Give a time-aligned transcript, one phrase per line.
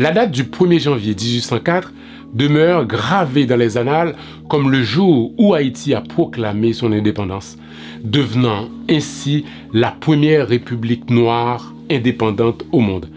[0.00, 1.92] La date du 1er janvier 1804
[2.32, 4.16] demeure gravée dans les annales
[4.48, 7.58] comme le jour où Haïti a proclamé son indépendance,
[8.02, 9.44] devenant ainsi
[9.74, 13.10] la première république noire indépendante au monde.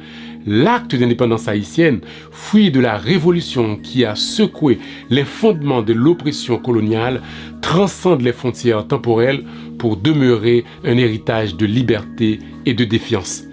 [0.46, 2.02] L'acte d'indépendance haïtienne,
[2.32, 4.77] fruit de la révolution qui a secoué
[5.09, 7.21] les fondements de l'oppression coloniale,
[7.61, 9.45] transcende les frontières temporelles
[9.77, 13.43] pour demeurer un héritage de liberté et de défiance.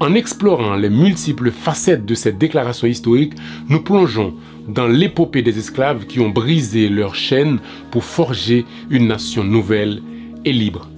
[0.00, 3.32] En explorant les multiples facettes de cette déclaration historique,
[3.68, 4.34] nous plongeons
[4.68, 7.58] dans l'épopée des esclaves qui ont brisé leurs chaînes
[7.90, 10.00] pour forger une nation nouvelle
[10.44, 10.88] et libre.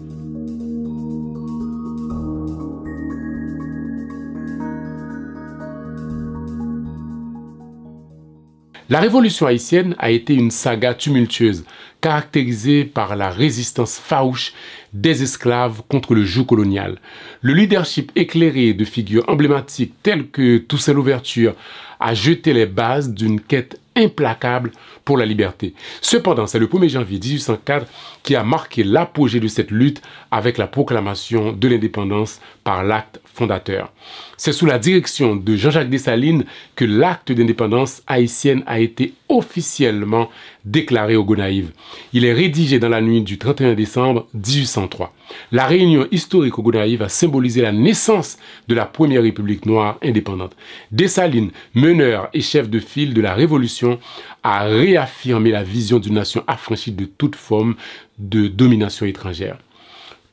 [8.90, 11.64] La révolution haïtienne a été une saga tumultueuse,
[12.00, 14.52] caractérisée par la résistance farouche
[14.92, 16.98] des esclaves contre le joug colonial.
[17.40, 21.54] Le leadership éclairé de figures emblématiques telles que Toussaint Louverture
[22.00, 24.72] a jeté les bases d'une quête implacable
[25.04, 25.74] pour la liberté.
[26.01, 27.87] Cependant, c'est le 1er janvier 1804
[28.23, 33.93] qui a marqué l'apogée de cette lutte avec la proclamation de l'indépendance par l'acte fondateur.
[34.37, 36.45] C'est sous la direction de Jean-Jacques Dessalines
[36.76, 40.28] que l'acte d'indépendance haïtienne a été officiellement
[40.64, 41.70] déclaré au Gonaïve.
[42.12, 45.14] Il est rédigé dans la nuit du 31 décembre 1803.
[45.52, 50.56] La réunion historique au Gonaïve a symbolisé la naissance de la première république noire indépendante.
[50.90, 54.00] Dessalines, meneur et chef de file de la révolution,
[54.42, 57.76] a réaffirmé la vision d'une nation affranchie de toute forme
[58.18, 59.59] de domination étrangère.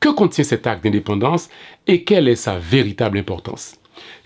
[0.00, 1.48] Que contient cet acte d'indépendance
[1.86, 3.76] et quelle est sa véritable importance?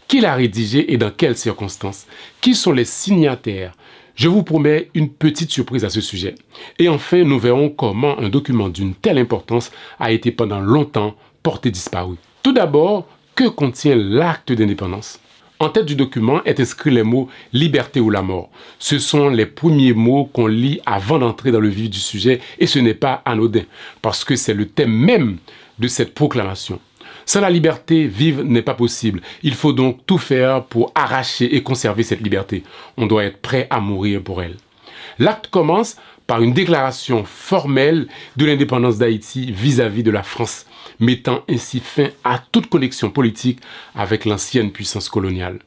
[0.08, 2.06] Qui l'a rédigé et dans quelles circonstances?
[2.40, 3.72] Qui sont les signataires
[4.14, 6.34] je vous promets une petite surprise à ce sujet.
[6.78, 11.70] Et enfin, nous verrons comment un document d'une telle importance a été pendant longtemps porté
[11.70, 12.16] disparu.
[12.42, 15.18] Tout d'abord, que contient l'acte d'indépendance?
[15.58, 18.50] En tête du document est inscrit les mots liberté ou la mort.
[18.80, 22.66] Ce sont les premiers mots qu'on lit avant d'entrer dans le vif du sujet et
[22.66, 23.62] ce n'est pas anodin
[24.02, 25.38] parce que c'est le thème même
[25.78, 26.80] de cette proclamation.
[27.26, 29.20] Sans la liberté, vivre n'est pas possible.
[29.42, 32.64] Il faut donc tout faire pour arracher et conserver cette liberté.
[32.96, 34.56] On doit être prêt à mourir pour elle.
[35.18, 35.96] L'acte commence
[36.26, 40.66] par une déclaration formelle de l'indépendance d'Haïti vis-à-vis de la France,
[41.00, 43.60] mettant ainsi fin à toute connexion politique
[43.94, 45.58] avec l'ancienne puissance coloniale.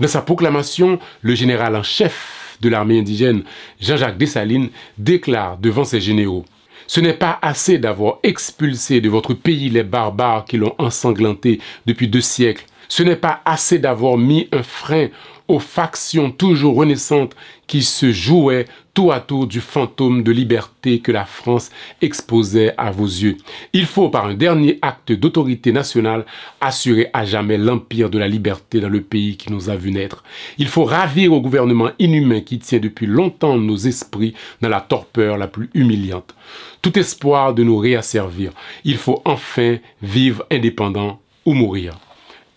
[0.00, 3.44] Dans sa proclamation, le général en chef de l'armée indigène,
[3.80, 6.44] Jean-Jacques Dessalines, déclare devant ses généraux
[6.86, 12.08] ce n'est pas assez d'avoir expulsé de votre pays les barbares qui l'ont ensanglanté depuis
[12.08, 12.66] deux siècles.
[12.88, 15.08] Ce n'est pas assez d'avoir mis un frein
[15.48, 21.10] aux factions toujours renaissantes qui se jouaient tout à tour du fantôme de liberté que
[21.10, 23.36] la France exposait à vos yeux.
[23.72, 26.24] Il faut, par un dernier acte d'autorité nationale,
[26.60, 30.22] assurer à jamais l'empire de la liberté dans le pays qui nous a vu naître.
[30.58, 35.36] Il faut ravir au gouvernement inhumain qui tient depuis longtemps nos esprits dans la torpeur
[35.36, 36.34] la plus humiliante.
[36.80, 38.52] Tout espoir de nous réasservir.
[38.84, 41.98] Il faut enfin vivre indépendant ou mourir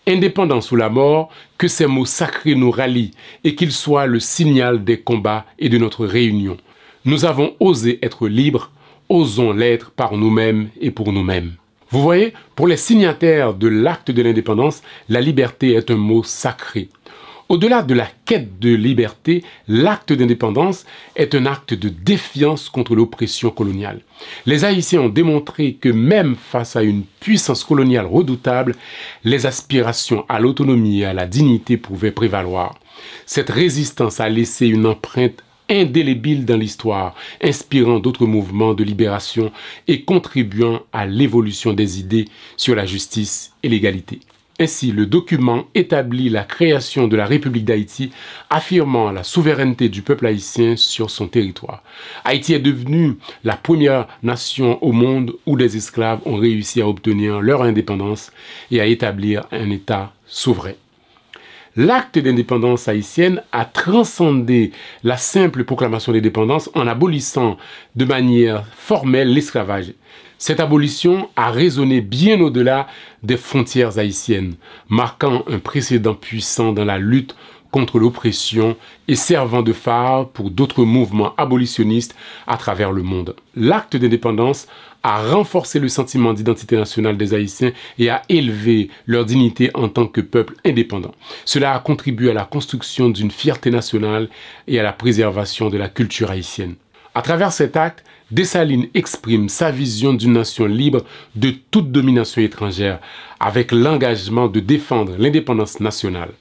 [0.08, 3.12] indépendant sous la mort, que ces mots sacrés nous rallient
[3.44, 6.56] et qu'ils soient le signal des combats et de notre réunion.
[7.04, 8.70] Nous avons osé être libres,
[9.08, 11.52] osons l'être par nous-mêmes et pour nous-mêmes.
[11.90, 16.88] Vous voyez, pour les signataires de l'acte de l'indépendance, la liberté est un mot sacré.
[17.48, 20.84] Au-delà de la quête de liberté, l'acte d'indépendance
[21.16, 24.02] est un acte de défiance contre l'oppression coloniale.
[24.44, 28.74] Les Haïtiens ont démontré que même face à une puissance coloniale redoutable,
[29.24, 32.78] les aspirations à l'autonomie et à la dignité pouvaient prévaloir.
[33.24, 39.52] Cette résistance a laissé une empreinte indélébile dans l'histoire, inspirant d'autres mouvements de libération
[39.86, 42.26] et contribuant à l'évolution des idées
[42.58, 44.20] sur la justice et l'égalité.
[44.60, 48.10] Ainsi, le document établit la création de la République d'Haïti,
[48.50, 51.84] affirmant la souveraineté du peuple haïtien sur son territoire.
[52.24, 57.40] Haïti est devenue la première nation au monde où des esclaves ont réussi à obtenir
[57.40, 58.32] leur indépendance
[58.72, 60.74] et à établir un État souverain.
[61.78, 64.72] L'acte d'indépendance haïtienne a transcendé
[65.04, 67.56] la simple proclamation d'indépendance en abolissant
[67.94, 69.92] de manière formelle l'esclavage.
[70.38, 72.88] Cette abolition a résonné bien au-delà
[73.22, 74.56] des frontières haïtiennes,
[74.88, 77.36] marquant un précédent puissant dans la lutte
[77.70, 78.76] contre l'oppression
[79.08, 82.14] et servant de phare pour d'autres mouvements abolitionnistes
[82.46, 83.34] à travers le monde.
[83.54, 84.66] L'acte d'indépendance
[85.02, 90.06] a renforcé le sentiment d'identité nationale des Haïtiens et a élevé leur dignité en tant
[90.06, 91.14] que peuple indépendant.
[91.44, 94.28] Cela a contribué à la construction d'une fierté nationale
[94.66, 96.74] et à la préservation de la culture haïtienne.
[97.14, 101.02] À travers cet acte, Dessalines exprime sa vision d'une nation libre
[101.34, 103.00] de toute domination étrangère,
[103.40, 106.32] avec l'engagement de défendre l'indépendance nationale.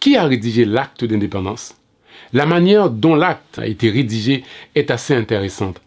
[0.00, 1.76] Qui a rédigé l'acte d'indépendance?
[2.32, 5.80] La manière dont l'acte a été rédigé est assez intéressante.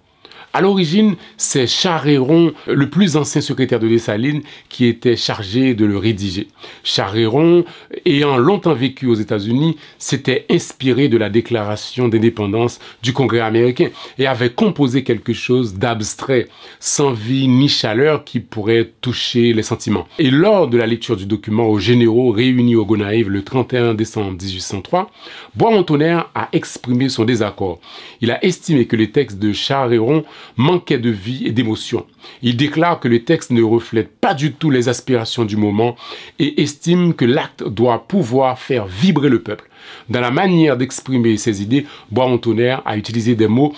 [0.52, 5.98] À l'origine, c'est Charéron, le plus ancien secrétaire de Dessalines, qui était chargé de le
[5.98, 6.48] rédiger.
[6.84, 7.66] Charéron,
[8.06, 14.26] ayant longtemps vécu aux États-Unis, s'était inspiré de la déclaration d'indépendance du Congrès américain et
[14.26, 16.48] avait composé quelque chose d'abstrait,
[16.80, 20.08] sans vie ni chaleur qui pourrait toucher les sentiments.
[20.18, 24.32] Et lors de la lecture du document aux généraux réunis au Gonaïve le 31 décembre
[24.32, 25.12] 1803,
[25.56, 27.80] Bois-Montonnerre a exprimé son désaccord.
[28.22, 30.24] Il a estimé que les textes de Charéron
[30.58, 32.06] manquait de vie et d'émotion.
[32.42, 35.96] Il déclare que le texte ne reflète pas du tout les aspirations du moment
[36.38, 39.70] et estime que l'acte doit pouvoir faire vibrer le peuple.
[40.10, 43.74] Dans la manière d'exprimer ses idées, Bois-Montonnerre a utilisé des mots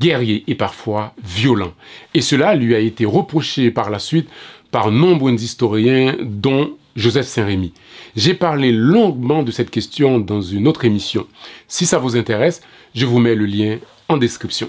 [0.00, 1.72] guerriers et parfois violents.
[2.14, 4.28] Et cela lui a été reproché par la suite
[4.70, 7.72] par nombre d'historiens, dont Joseph Saint-Rémy.
[8.16, 11.26] J'ai parlé longuement de cette question dans une autre émission.
[11.68, 12.60] Si ça vous intéresse,
[12.94, 13.78] je vous mets le lien
[14.08, 14.68] en description.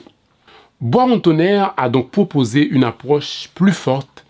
[0.81, 4.26] Bois-Montonnerre a donc proposé une approche plus forte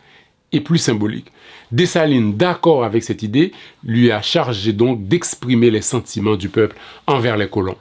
[0.51, 1.31] et plus symbolique.
[1.71, 3.51] Dessalines, d'accord avec cette idée,
[3.83, 6.75] lui a chargé donc d'exprimer les sentiments du peuple
[7.05, 7.77] envers les colons.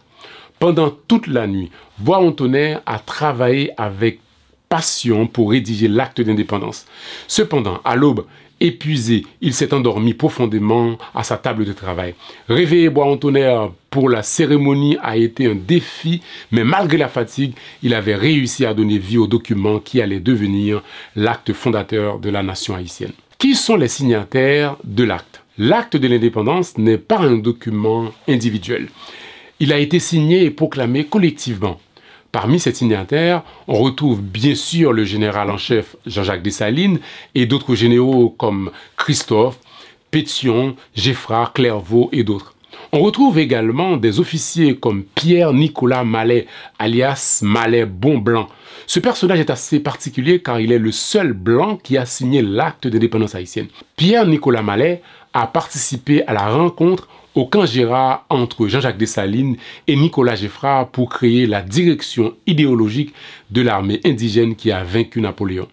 [0.59, 4.21] Pendant toute la nuit, Bois-Montonnerre a travaillé avec
[4.69, 6.85] passion pour rédiger l'acte d'indépendance.
[7.27, 8.27] Cependant, à l'aube,
[8.61, 12.15] Épuisé, il s'est endormi profondément à sa table de travail.
[12.49, 17.53] Réveiller bois tonnerre pour la cérémonie a été un défi, mais malgré la fatigue,
[17.85, 20.83] il avait réussi à donner vie au document qui allait devenir
[21.15, 23.13] l'acte fondateur de la nation haïtienne.
[23.39, 25.43] Qui sont les signataires de l'acte?
[25.57, 28.89] L'acte de l'indépendance n'est pas un document individuel.
[29.61, 31.81] Il a été signé et proclamé collectivement.
[32.31, 37.01] Parmi ces signataires, on retrouve bien sûr le général en chef Jean-Jacques Dessalines
[37.35, 39.59] et d'autres généraux comme Christophe,
[40.11, 42.55] Pétion, Geffrard, Clairvaux et d'autres.
[42.93, 46.47] On retrouve également des officiers comme Pierre-Nicolas Mallet,
[46.79, 48.49] alias Mallet Bon Blanc.
[48.87, 52.87] Ce personnage est assez particulier car il est le seul blanc qui a signé l'acte
[52.87, 53.69] d'indépendance haïtienne.
[53.97, 55.03] Pierre-Nicolas Mallet
[55.33, 61.09] a participé à la rencontre au camp Gérard entre Jean-Jacques Dessalines et Nicolas Geffrard pour
[61.09, 63.15] créer la direction idéologique
[63.53, 65.69] de l'armée indigène qui a vaincu Napoléon.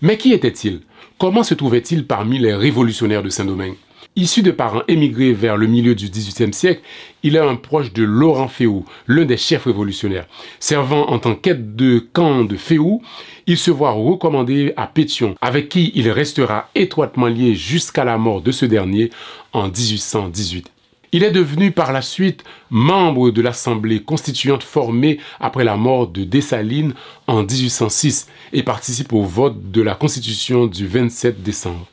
[0.00, 0.80] Mais qui était-il?
[1.18, 3.74] Comment se trouvait-il parmi les révolutionnaires de Saint-Domingue?
[4.16, 6.80] Issu de parents émigrés vers le milieu du XVIIIe siècle,
[7.22, 10.26] il est un proche de Laurent Féou, l'un des chefs révolutionnaires.
[10.60, 13.02] Servant en tant qu'aide de camp de Féou,
[13.46, 18.40] il se voit recommandé à Pétion, avec qui il restera étroitement lié jusqu'à la mort
[18.40, 19.10] de ce dernier
[19.52, 20.71] en 1818.
[21.14, 26.24] Il est devenu par la suite membre de l'Assemblée constituante formée après la mort de
[26.24, 26.94] Dessalines
[27.26, 31.86] en 1806 et participe au vote de la Constitution du 27 décembre.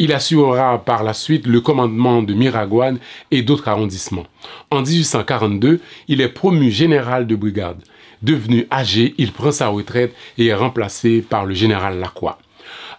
[0.00, 2.98] Il assurera par la suite le commandement de Miragouane
[3.30, 4.26] et d'autres arrondissements.
[4.72, 7.78] En 1842, il est promu général de brigade.
[8.20, 12.40] Devenu âgé, il prend sa retraite et est remplacé par le général Lacroix.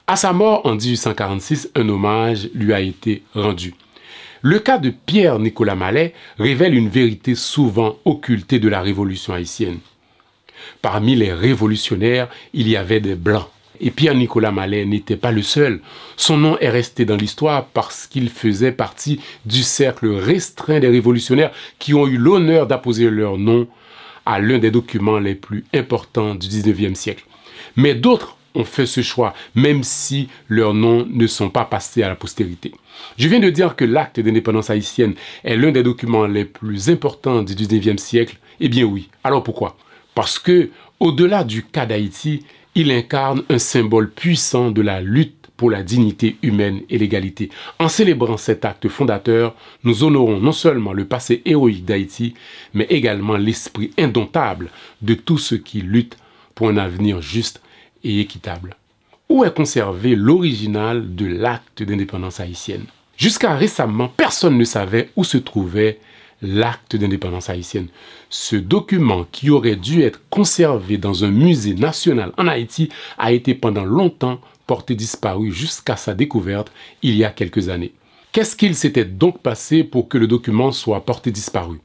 [0.07, 3.73] À sa mort en 1846, un hommage lui a été rendu.
[4.41, 9.79] Le cas de Pierre-Nicolas Mallet révèle une vérité souvent occultée de la révolution haïtienne.
[10.81, 13.47] Parmi les révolutionnaires, il y avait des blancs.
[13.79, 15.81] Et Pierre-Nicolas Mallet n'était pas le seul.
[16.15, 21.51] Son nom est resté dans l'histoire parce qu'il faisait partie du cercle restreint des révolutionnaires
[21.77, 23.67] qui ont eu l'honneur d'apposer leur nom
[24.25, 27.25] à l'un des documents les plus importants du 19e siècle.
[27.75, 32.09] Mais d'autres ont fait ce choix, même si leurs noms ne sont pas passés à
[32.09, 32.73] la postérité.
[33.18, 37.44] Je viens de dire que l'acte d'indépendance haïtienne est l'un des documents les plus importants
[37.44, 38.37] du 19e siècle.
[38.59, 39.09] Eh bien oui.
[39.23, 39.78] Alors pourquoi?
[40.16, 45.71] Parce que, au-delà du cas d'Haïti, il incarne un symbole puissant de la lutte pour
[45.71, 47.49] la dignité humaine et l'égalité.
[47.80, 52.35] En célébrant cet acte fondateur, nous honorons non seulement le passé héroïque d'Haïti,
[52.73, 54.69] mais également l'esprit indomptable
[55.02, 56.18] de tous ceux qui luttent
[56.54, 57.61] pour un avenir juste
[58.04, 58.75] et équitable.
[59.30, 62.85] Où est conservé l'original de l'acte d'indépendance haïtienne?
[63.18, 65.99] Jusqu'à récemment, personne ne savait où se trouvait
[66.42, 67.87] l'acte d'indépendance haïtienne.
[68.30, 73.56] Ce document qui aurait dû être conservé dans un musée national en Haïti a été
[73.56, 77.94] pendant longtemps porté disparu jusqu'à sa découverte il y a quelques années.
[78.31, 81.80] Qu'est-ce qu'il s'était donc passé pour que le document soit porté disparu?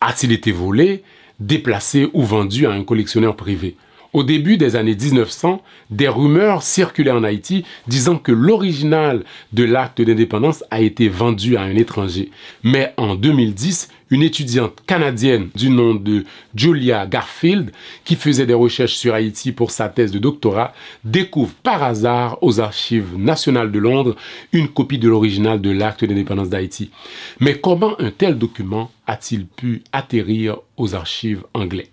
[0.00, 1.02] A-t-il été volé,
[1.40, 3.76] déplacé ou vendu à un collectionneur privé?
[4.12, 10.00] Au début des années 1900, des rumeurs circulaient en Haïti disant que l'original de l'acte
[10.00, 12.30] d'indépendance a été vendu à un étranger.
[12.62, 17.72] Mais en 2010, une étudiante canadienne du nom de Julia Garfield,
[18.04, 20.72] qui faisait des recherches sur Haïti pour sa thèse de doctorat,
[21.04, 24.16] découvre par hasard aux archives nationales de Londres
[24.52, 26.90] une copie de l'original de l'acte d'indépendance d'Haïti.
[27.40, 31.88] Mais comment un tel document a-t-il pu atterrir aux archives anglais?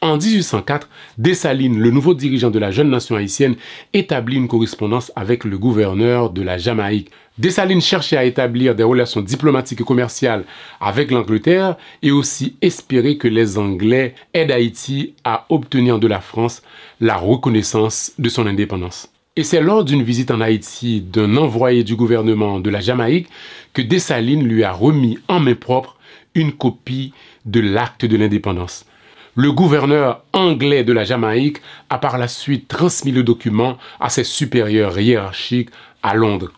[0.00, 0.88] En 1804,
[1.18, 3.56] Dessalines, le nouveau dirigeant de la jeune nation haïtienne,
[3.92, 7.10] établit une correspondance avec le gouverneur de la Jamaïque.
[7.38, 10.44] Dessalines cherchait à établir des relations diplomatiques et commerciales
[10.80, 16.62] avec l'Angleterre et aussi espérer que les Anglais aident Haïti à obtenir de la France
[17.00, 19.08] la reconnaissance de son indépendance.
[19.34, 23.28] Et c'est lors d'une visite en Haïti d'un envoyé du gouvernement de la Jamaïque
[23.72, 25.96] que Dessalines lui a remis en main propre
[26.34, 27.14] une copie
[27.46, 28.84] de l'acte de l'indépendance.
[29.34, 34.24] Le gouverneur anglais de la Jamaïque a par la suite transmis le document à ses
[34.24, 35.70] supérieurs hiérarchiques
[36.02, 36.52] à Londres.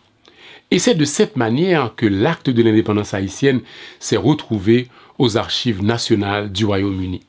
[0.71, 3.61] Et c'est de cette manière que l'acte de l'indépendance haïtienne
[4.01, 4.89] s'est retrouvé
[5.19, 7.21] aux archives nationales du Royaume-Uni.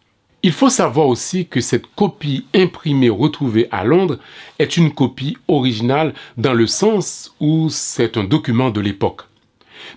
[0.42, 4.18] Il faut savoir aussi que cette copie imprimée retrouvée à Londres
[4.58, 9.22] est une copie originale dans le sens où c'est un document de l'époque.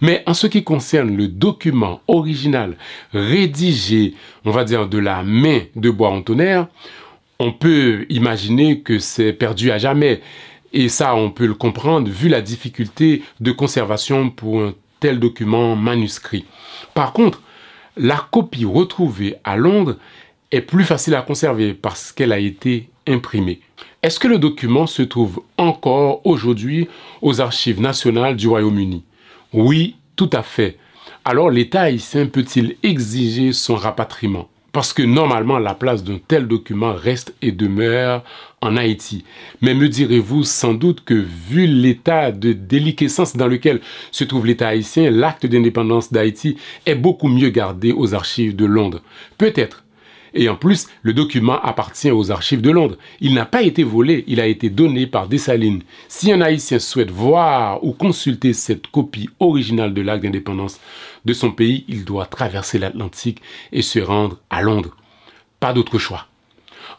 [0.01, 2.77] Mais en ce qui concerne le document original
[3.13, 4.13] rédigé,
[4.45, 6.67] on va dire, de la main de Bois tonnerre,
[7.39, 10.21] on peut imaginer que c'est perdu à jamais.
[10.73, 15.75] Et ça, on peut le comprendre vu la difficulté de conservation pour un tel document
[15.75, 16.45] manuscrit.
[16.93, 17.41] Par contre,
[17.97, 19.95] la copie retrouvée à Londres
[20.51, 23.61] est plus facile à conserver parce qu'elle a été imprimée.
[24.01, 26.87] Est-ce que le document se trouve encore aujourd'hui
[27.21, 29.03] aux archives nationales du Royaume-Uni?
[29.53, 30.77] Oui, tout à fait.
[31.25, 34.47] Alors l'État haïtien peut-il exiger son rapatriement?
[34.71, 38.23] Parce que normalement la place d'un tel document reste et demeure
[38.61, 39.25] en Haïti.
[39.61, 44.67] Mais me direz-vous sans doute que vu l'état de déliquescence dans lequel se trouve l'État
[44.67, 49.01] haïtien, l'acte d'indépendance d'Haïti est beaucoup mieux gardé aux archives de Londres.
[49.39, 49.83] Peut-être.
[50.33, 52.97] Et en plus, le document appartient aux archives de Londres.
[53.19, 55.83] Il n'a pas été volé, il a été donné par Dessalines.
[56.07, 60.79] Si un Haïtien souhaite voir ou consulter cette copie originale de l'acte d'indépendance
[61.25, 64.95] de son pays, il doit traverser l'Atlantique et se rendre à Londres.
[65.59, 66.27] Pas d'autre choix.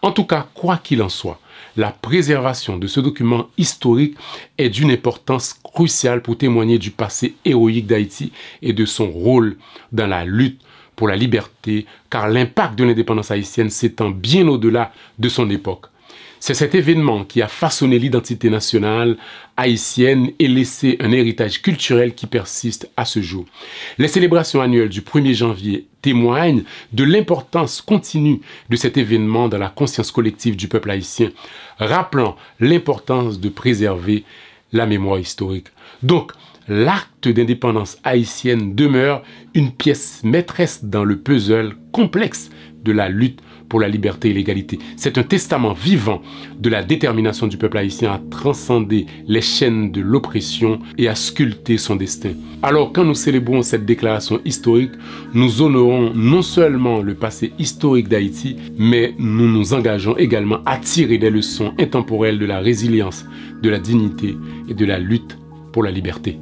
[0.02, 1.40] En tout cas, quoi qu'il en soit,
[1.76, 4.16] la préservation de ce document historique
[4.56, 8.32] est d'une importance cruciale pour témoigner du passé héroïque d'Haïti
[8.62, 9.56] et de son rôle
[9.92, 10.60] dans la lutte
[11.00, 15.86] pour la liberté, car l'impact de l'indépendance haïtienne s'étend bien au-delà de son époque.
[16.40, 19.16] C'est cet événement qui a façonné l'identité nationale
[19.56, 23.46] haïtienne et laissé un héritage culturel qui persiste à ce jour.
[23.96, 29.70] Les célébrations annuelles du 1er janvier témoignent de l'importance continue de cet événement dans la
[29.70, 31.30] conscience collective du peuple haïtien,
[31.78, 34.24] rappelant l'importance de préserver
[34.74, 35.68] la mémoire historique.
[36.02, 36.32] Donc,
[36.70, 39.24] l'acte d'indépendance haïtienne demeure
[39.54, 42.48] une pièce maîtresse dans le puzzle complexe
[42.84, 44.78] de la lutte pour la liberté et l'égalité.
[44.96, 46.22] C'est un testament vivant
[46.58, 51.76] de la détermination du peuple haïtien à transcender les chaînes de l'oppression et à sculpter
[51.76, 52.32] son destin.
[52.62, 54.92] Alors quand nous célébrons cette déclaration historique,
[55.34, 61.18] nous honorons non seulement le passé historique d'Haïti, mais nous nous engageons également à tirer
[61.18, 63.24] des leçons intemporelles de la résilience,
[63.60, 64.36] de la dignité
[64.68, 65.36] et de la lutte
[65.72, 66.38] pour la liberté.